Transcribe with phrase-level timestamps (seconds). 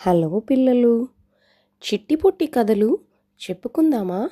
[0.00, 1.08] Hello పిల్లలు.
[1.80, 2.98] చిట్టి పొట్టి కథలు
[3.50, 4.30] చెప్పుకుందామా?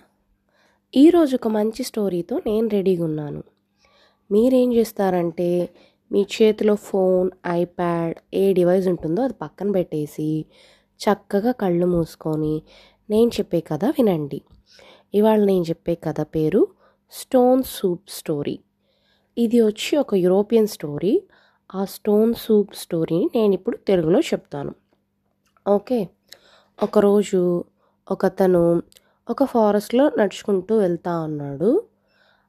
[0.97, 3.43] ఈరోజు ఒక మంచి స్టోరీతో నేను రెడీగా ఉన్నాను.
[4.31, 5.69] మీరేం చేస్తారంటే
[6.13, 10.45] మీ చేతిలో ఫోన్ ఐప్యాడ్ ఏ డివైస్ ఉంటుందో అది పక్కన పెట్టేసి
[10.97, 12.63] చక్కగా కళ్ళు మూసుకొని
[13.11, 14.43] నేను చెప్పే కథ వినండి.
[15.15, 16.67] ఇవాళ నేను చెప్పే కథ పేరు
[17.11, 18.59] స్టోన్ సూప్ స్టోరీ.
[19.39, 21.23] ఇది వచ్చి ఒక యూరోపియన్ స్టోరీ.
[21.75, 24.75] ఆ స్టోన్ సూప్ స్టోరీని నేను ఇప్పుడు తెలుగులో చెప్తాను.
[25.67, 25.99] ఓకే.
[26.79, 27.39] ఒకరోజు
[28.09, 28.63] ఒకతను
[29.29, 31.71] ఒక ఫారెస్ట్లో నడుచుకుంటూ వెళ్తా ఉన్నాడు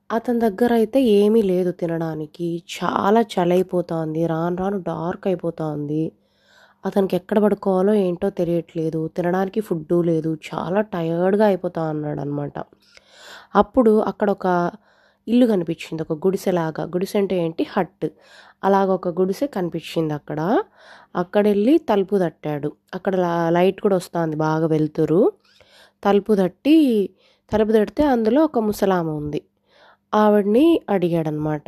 [0.09, 2.49] అతని దగ్గర అయితే ఏమీ లేదు తినడానికి.
[2.75, 4.21] చాలా చలైపోతోంది.
[4.27, 6.03] రాను రాను డార్క్ అయిపోతోంది.
[6.83, 9.01] అతనికి ఎక్కడ పడుకోవాలో ఏంటో తెలియట్లేదు.
[9.17, 10.33] తినడానికి ఫుడ్డు లేదు.
[10.49, 12.57] చాలా టయర్డ్గా అయిపోతా ఉన్నాడు అనమాట
[13.55, 14.47] అప్పుడు అక్కడ ఒక
[15.27, 16.03] ఇల్లు కనిపించింది.
[16.03, 17.67] ఒక గుడిసెలాగా గుడిసె అంటే ఏంటి?
[17.77, 18.07] హట్.
[18.63, 20.63] అలాగ ఒక గుడిసె కనిపించింది అక్కడ.
[21.15, 22.71] అక్కడ వెళ్ళి తలుపు తట్టాడు.
[22.95, 23.15] అక్కడ
[23.49, 25.31] లైట్ కూడా వస్తుంది బాగా వెళ్తురు
[26.03, 27.09] తలుపు తట్టి
[27.51, 29.41] తలుపు తడితే అందులో ఒక ముసలామ ఉంది.
[30.13, 31.63] ఆవిడ్ని అడిగాడనమాట.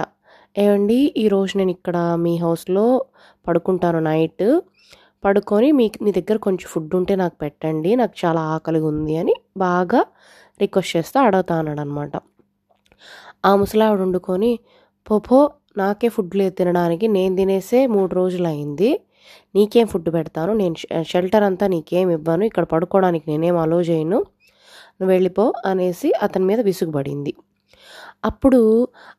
[0.58, 3.06] ఏమండి ఈరోజు నేను ఇక్కడ మీ హౌస్లో
[3.47, 4.62] పడుకుంటాను నైట్.
[5.23, 7.95] పడుకొని మీ మీ దగ్గర కొంచెం ఫుడ్ ఉంటే నాకు పెట్టండి.
[7.95, 10.06] నాకు చాలా ఆకలిగా ఉంది అని బాగా
[10.62, 12.12] రిక్వెస్ట్ చేస్తూ అడుగుతాన్నాడు అనమాట
[13.44, 14.52] ఆ ముసలావిడ వండుకొని
[15.08, 15.40] పోపో
[15.78, 18.90] నాకే ఫుడ్ లేదు తినడానికి నేను తినేసే మూడు రోజులు అయింది
[19.56, 24.20] నీకేం ఫుడ్ పెడతాను నేను షెల్టర్ అంతా నీకేం ఇవ్వను ఇక్కడ పడుకోవడానికి నేనేం అలో చేయను
[25.00, 27.34] నువ్వు వెళ్ళిపో అనేసి అతని మీద విసుగుపడింది
[28.23, 28.62] అప్పుడు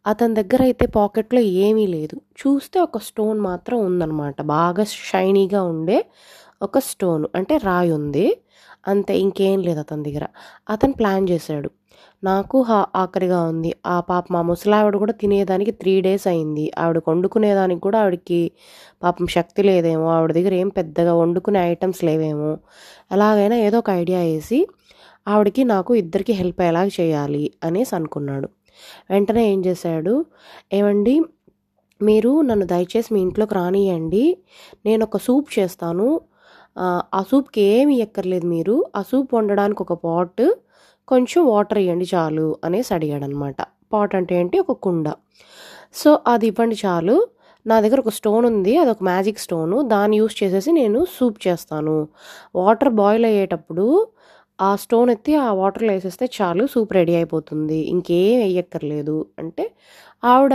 [0.07, 2.17] అతని దగ్గర అయితే పాకెట్లో ఏమీ లేదు.
[2.41, 4.37] చూస్తే ఒక స్టోన్ మాత్రం ఉందన్నమాట.
[4.57, 5.99] బాగా షైనీగా ఉండే
[6.63, 8.27] ఒక స్టోన్ అంటే రాయి ఉంది.
[8.89, 10.27] అంతే ఇంకేం లేదు అతని దగ్గర.
[10.71, 11.71] అతను ప్లాన్ చేశాడు.
[12.25, 13.75] నాకు హా- ఆఖరిగా ఉంది.
[13.87, 16.71] ఆ పాప మా ముసలావిడ కూడా తినేదానికి త్రీ డేస్ అయింది.
[16.79, 18.51] ఆవిడ వండుకునేదానికి కూడా ఆవిడకి
[19.03, 20.09] పాపం శక్తి లేదేమో.
[20.09, 22.59] ఆవిడ దగ్గర ఏం పెద్దగా వండుకునే ఐటమ్స్ లేవేమో.
[23.13, 24.69] ఎలాగైనా ఏదో ఒక ఐడియా వేసి
[25.29, 28.49] ఆవిడకి నాకు ఇద్దరికి హెల్ప్ అయ్యేలాగా చేయాలి అనేసి అనుకున్నాడు.
[29.11, 30.25] వెంటనే ఏం చేశాడు?
[30.73, 31.21] ఏమండి
[32.03, 34.39] మీరు నన్ను దయచేసి మీ ఇంట్లోకి రానియండి
[34.87, 36.21] నేను ఒక సూప్ చేస్తాను.
[36.79, 37.01] ఆ,
[37.31, 38.85] సూప్కి ఏమి ఎక్కర్లేదు మీరు.
[38.97, 40.55] ఆ సూప్ వండడానికి ఒక పాట్
[41.09, 43.57] కొంచెం వాటర్ ఇవ్వండి చాలు అనేసి అడిగాడు అనమాట
[43.93, 44.59] పాట్ అంటే ఏంటి?
[44.59, 45.13] ఒక కుండ.
[45.95, 47.29] సో అది ఇవ్వండి చాలు.
[47.67, 48.77] నా దగ్గర ఒక స్టోన్ ఉంది.
[48.77, 49.83] అది ఒక మ్యాజిక్ స్టోను.
[49.83, 52.09] దాన్ని యూస్ చేసేసి నేను సూప్ చేస్తాను.
[52.55, 54.09] వాటర్ బాయిల్ అయ్యేటప్పుడు
[54.61, 57.79] ఆ స్టోన్ ఎత్తి ఆ వాటర్లో వేసేస్తే చాలు సూప్ రెడీ అయిపోతుంది.
[57.79, 59.73] ఇంకేం వేయక్కర్లేదు అంటే
[60.25, 60.55] ఆవిడ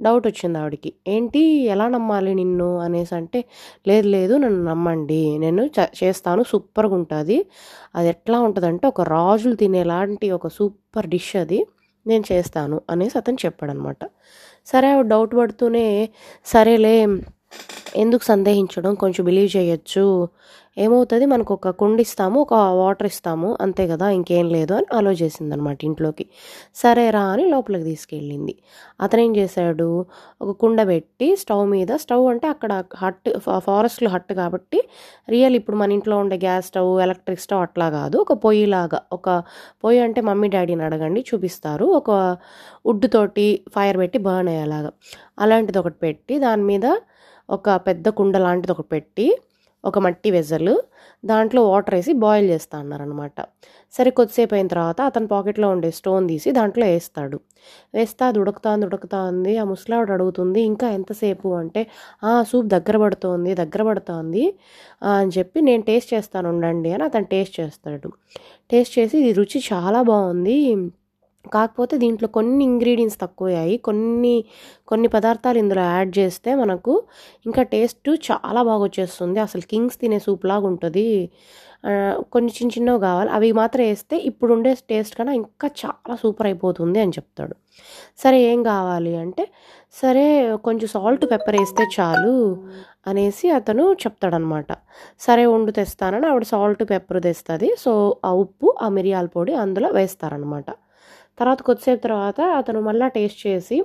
[0.00, 0.92] డౌట్ వచ్చింది ఆవిడకి.
[1.08, 1.40] ఏంటి
[1.74, 2.78] ఎలా నమ్మాలి నిన్ను?
[2.78, 3.44] అనేసి అంటే
[3.88, 5.38] లేదు లేదు నన్ను నమ్మండి.
[5.38, 5.70] నేను
[6.04, 7.46] చేస్తాను సూపర్గా ఉంటుంది
[7.94, 11.66] అది ఎట్లా ఉంటుందంటే ఒక రాజులు తినేలాంటి ఒక సూపర్ డిష్ అది.
[12.06, 12.80] నేను చేస్తాను.
[12.90, 13.98] అనేసి అతను చెప్పాడనమాట.
[14.66, 16.08] సరే ఆవిడ డౌట్ పడుతూనే
[16.44, 17.06] సరేలే
[17.96, 20.28] ఎందుకు సందేహించడం కొంచెం బిలీవ్ చేయొచ్చు.
[20.78, 21.26] ఏమవుతుంది?
[21.26, 26.26] మనకు ఒక కుండ ఇస్తాము ఒక వాటర్ ఇస్తాము అంతే కదా ఇంకేం లేదు అని ఆలోచించింది అనమాట ఇంట్లోకి.
[26.74, 28.54] సరే రా అని లోపలికి తీసుకెళ్ళింది.
[29.00, 30.06] అతను ఏం చేశాడు?
[30.42, 34.80] ఒక కుండ పెట్టి స్టవ్ మీద స్టవ్ అంటే అక్కడ హట్ ఫారెస్ట్లో హట్ కాబట్టి
[35.28, 38.18] రియల్ ఇప్పుడు మన ఇంట్లో ఉండే గ్యాస్ స్టవ్ ఎలక్ట్రిక్ స్టవ్ అట్లా కాదు.
[38.18, 39.42] ఒక పొయ్యిలాగా ఒక
[39.84, 41.84] పొయ్యి అంటే మమ్మీ డాడీని అడగండి చూపిస్తారు.
[41.84, 42.10] ఒక
[42.86, 44.92] వుడ్ తోటి ఫైర్ పెట్టి బర్న్ అయ్యేలాగా.
[45.38, 46.86] అలాంటిది ఒకటి పెట్టి దాని మీద
[47.48, 49.26] ఒక పెద్ద కుండ లాంటిది ఒకటి పెట్టి
[49.84, 50.74] ఒక మట్టి వెజలు
[51.24, 53.38] దాంట్లో వాటర్ వేసి బాయిల్ చేస్తా అన్నారనమాట
[53.94, 57.38] సరే కొద్దిసేపు అయిన తర్వాత అతని పాకెట్లో ఉండే స్టోన్ తీసి దాంట్లో వేస్తాడు.
[57.94, 61.48] వేస్తా అది ఉడుకుతాంది ఉడుకుతాంది ఆ ముసలావిడ అడుగుతుంది ఇంకా ఎంతసేపు?
[61.62, 61.82] అంటే
[62.22, 64.44] ఆ సూప్ దగ్గర పడుతోంది దగ్గర పడుతోంది
[65.12, 68.10] అని చెప్పి నేను టేస్ట్ చేస్తాను ఉండండి అని అతను టేస్ట్ చేస్తాడు.
[68.70, 70.56] టేస్ట్ చేసి ఇది రుచి చాలా బాగుంది
[71.52, 73.76] కాకపోతే దీంట్లో కొన్ని ఇంగ్రీడియంట్స్ తక్కువయ్యాయి.
[73.88, 74.34] కొన్ని
[74.90, 76.92] కొన్ని పదార్థాలు ఇందులో యాడ్ చేస్తే మనకు
[77.46, 81.06] ఇంకా టేస్ట్ చాలా బాగా వచ్చేస్తుంది అసలు కింగ్స్ తినే సూప్ లాగా ఉంటుంది
[82.34, 83.30] కొన్ని చిన్న చిన్నవి కావాలి.
[83.36, 87.54] అవి మాత్రం వేస్తే ఇప్పుడు ఉండే టేస్ట్ కన్నా ఇంకా చాలా సూపర్ అయిపోతుంది అని చెప్తాడు.
[88.22, 89.44] సరే ఏం కావాలి అంటే
[90.00, 90.24] సరే
[90.66, 92.34] కొంచెం సాల్ట్ పెప్పర్ వేస్తే చాలు
[93.10, 94.70] అనేసి అతను చెప్తాడనమాట.
[95.26, 97.70] సరే వండు తెస్తానని ఆవిడ సాల్ట్ పెప్పర్ తెస్తుంది.
[97.84, 97.92] సో
[98.28, 100.68] ఆ ఉప్పు ఆ మిరియాల పొడి అందులో వేస్తారనమాట.
[101.38, 103.78] తర్వాత కొద్దిసేపు తర్వాత అతను మళ్ళీ టేస్ట్ చేసి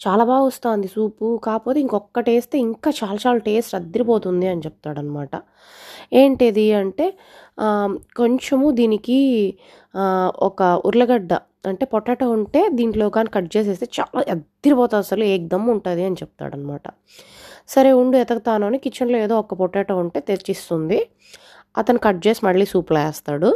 [0.00, 5.32] చాలా బాగా వస్తుంది సూపు కాకపోతే ఇంకొకటి వేస్తే ఇంకా చాలా చాలా టేస్ట్ అద్దరిపోతుంది అని చెప్తాడనమాట.
[6.20, 7.06] ఏంటిది అంటే
[8.20, 9.18] కొంచెము దీనికి
[10.48, 11.32] ఒక ఉర్లగడ్డ
[11.70, 16.86] అంటే పొటాటో ఉంటే దీంట్లో కానీ కట్ చేసేస్తే చాలా అద్దరిపోతుంది అసలు ఏకదమ్ ఉంటుంది అని చెప్తాడనమాట.
[17.74, 20.98] సరే ఉండు ఎతకుతాను అని కిచెన్లో ఏదో ఒక పొటాటో ఉంటే తెచ్చిస్తుంది.
[21.80, 23.50] అతను కట్ చేసి మళ్ళీ సూప్లో వేస్తాడు.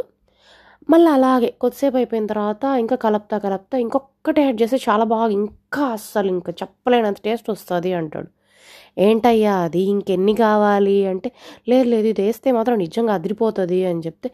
[0.89, 6.29] మళ్ళీ అలాగే కొద్దిసేపు అయిపోయిన తర్వాత ఇంకా కలుపుతా కలుపుతా ఇంకొకటి యాడ్ చేస్తే చాలా బాగా ఇంకా అస్సలు
[6.35, 8.29] ఇంకా చెప్పలేనంత టేస్ట్ వస్తుంది అంటాడు.
[9.05, 9.81] ఏంటయ్యా అది?
[9.93, 11.29] ఇంకెన్ని కావాలి అంటే
[11.71, 14.29] లేదు లేదు ఇది వేస్తే మాత్రం నిజంగా అదిరిపోతుంది అని చెప్తే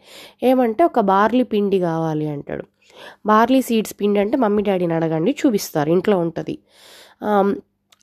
[0.50, 2.64] ఏమంటే ఒక బార్లీ పిండి కావాలి అంటాడు.
[3.30, 5.90] బార్లీ సీడ్స్ పిండి అంటే మమ్మీ డాడీని అడగండి చూపిస్తారు.
[5.96, 6.54] ఇంట్లో ఉంటుంది.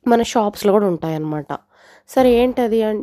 [0.05, 1.51] మన షాప్స్లో కూడా ఉంటాయన్నమాట.
[2.09, 2.79] సరే ఏంటది?
[2.83, 3.01] అని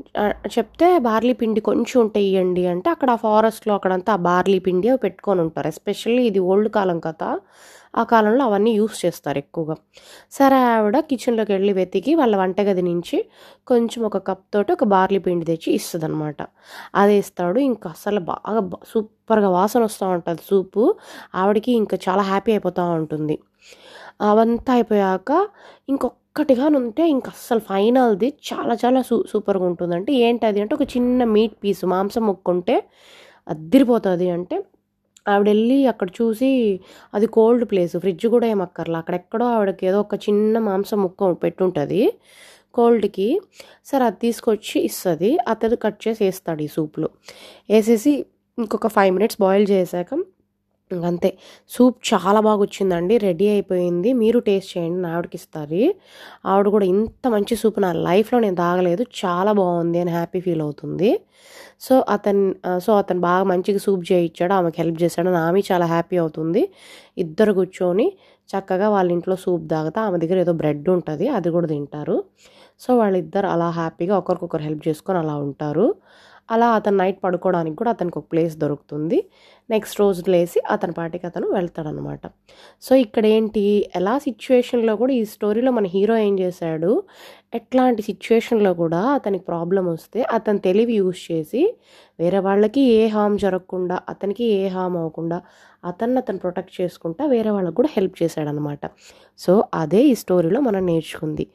[0.54, 5.00] చెప్తే బార్లీ పిండి కొంచెం ఉంటే ఇవ్వండి అంటే అక్కడ ఆ ఫారెస్ట్లో అక్కడంతా ఆ బార్లీ పిండి అవి
[5.04, 5.68] పెట్టుకొని ఉంటారు.
[5.74, 7.28] ఎస్పెషల్లీ ఇది ఓల్డ్ కాలం కదా
[7.94, 9.74] ఆ కాలంలో అవన్నీ యూస్ చేస్తారు ఎక్కువగా.
[10.32, 13.18] సరే ఆవిడ కిచెన్లోకి వెళ్ళి వెతికి వాళ్ళ వంటగది నుంచి
[13.68, 16.40] కొంచెం ఒక కప్ తోటి ఒక బార్లీ పిండి తెచ్చి ఇస్తుంది అనమాట
[16.94, 18.60] అది ఇస్తాడు ఇంకా అసలు బాగా
[18.92, 20.82] సూపర్గా వాసన వస్తూ ఉంటుంది సూపు.
[21.34, 23.36] ఆవిడకి ఇంకా చాలా హ్యాపీ అయిపోతూ ఉంటుంది.
[24.22, 25.30] అవంతా అయిపోయాక
[26.36, 31.24] ఇంకొక్కటిగా ఉంటే ఇంక అస్సలు ఫైనల్ది చాలా చాలా సూ సూపర్గా ఉంటుంది అంటే ఏంటది అంటే ఒక చిన్న
[31.24, 32.84] మీట్ పీస్ మాంసం ముక్కుంటే
[33.48, 34.64] అద్దరిపోతుంది అంటే
[35.28, 36.80] ఆవిడ వెళ్ళి అక్కడ చూసి
[37.14, 42.12] అది కోల్డ్ ప్లేస్ ఫ్రిడ్జ్ కూడా ఏం అక్కడెక్కడో ఆవిడకి ఏదో ఒక చిన్న మాంసం ముక్క పెట్టుంటుంది
[42.74, 43.40] కోల్డ్కి.
[43.86, 45.38] సరే అది తీసుకొచ్చి ఇస్తుంది.
[45.48, 47.08] అతడు కట్ చేసి వేస్తాడు ఈ సూప్లో.
[47.70, 48.26] వేసేసి
[48.58, 50.14] ఇంకొక ఫైవ్ మినిట్స్ బాయిల్ చేశాక
[50.90, 51.28] అంతే.
[51.70, 54.10] సూప్ చాలా బాగా వచ్చిందండి రెడీ అయిపోయింది.
[54.12, 55.80] మీరు టేస్ట్ చేయండి నా ఆవిడకి ఇస్తారు.
[56.52, 61.10] ఆవిడ కూడా ఇంత మంచి సూప్ నా లైఫ్లో నేను తాగలేదు చాలా బాగుంది అని హ్యాపీ ఫీల్ అవుతుంది.
[61.86, 62.44] సో అతను
[62.86, 66.62] సో అతను బాగా మంచిగా సూప్ చేయించాడు ఆమెకి హెల్ప్ చేశాడు అని ఆమె చాలా హ్యాపీ అవుతుంది.
[67.18, 68.06] ఇద్దరు కూర్చొని
[68.50, 72.16] చక్కగా వాళ్ళ ఇంట్లో సూప్ తాగుతా ఆమె దగ్గర ఏదో బ్రెడ్ ఉంటుంది అది కూడా తింటారు.
[72.80, 75.86] సో వాళ్ళిద్దరు అలా హ్యాపీగా ఒకరికొకరు హెల్ప్ చేసుకొని అలా ఉంటారు.
[76.48, 79.18] అలా అతను నైట్ పడుకోవడానికి కూడా అతనికి ఒక ప్లేస్ దొరుకుతుంది.
[79.70, 82.20] నెక్స్ట్ రోజు లేసి అతని పాటికి అతను వెళ్తాడనమాట.
[82.82, 83.62] సో ఇక్కడ ఏంటి
[83.96, 86.90] ఎలా సిచ్యువేషన్లో కూడా ఈ స్టోరీలో మన హీరో ఏం చేశాడు?
[87.54, 91.62] ఎట్లాంటి సిచ్యువేషన్లో కూడా అతనికి ప్రాబ్లం వస్తే అతను తెలివి యూజ్ చేసి
[92.20, 95.38] వేరే వాళ్ళకి ఏ హామ్ జరగకుండా అతనికి ఏ హామ్ అవ్వకుండా
[95.84, 98.80] అతన్ని అతను ప్రొటెక్ట్ చేసుకుంటా వేరే వాళ్ళకి కూడా హెల్ప్ చేశాడనమాట.
[99.38, 101.46] సో అదే ఈ స్టోరీలో మనం నేర్చుకుంది.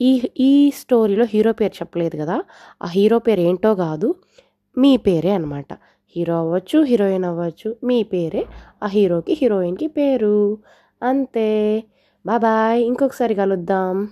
[0.00, 2.42] ఈ ఈ స్టోరీలో హీరో పేరు చెప్పలేదు కదా.
[2.82, 4.14] ఆ హీరో పేరు ఏంటో కాదు.
[4.78, 5.66] మీ పేరే అనమాట
[6.16, 8.46] హీరో అవ్వచ్చు హీరోయిన్ అవ్వచ్చు మీ పేరే.
[8.82, 10.58] ఆ హీరోకి హీరోయిన్కి పేరు.
[11.02, 11.84] అంతే.
[12.26, 14.08] బాబాయ్ ఇంకొకసారి కలుద్దాం.